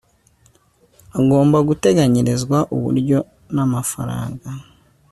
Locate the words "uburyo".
2.75-3.19